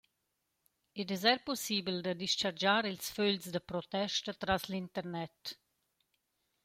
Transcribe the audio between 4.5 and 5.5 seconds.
l’internet.